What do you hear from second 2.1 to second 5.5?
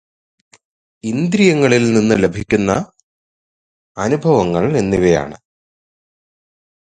ലഭിക്കുന്ന അനുഭവങ്ങൾ എന്നിവയാണ്.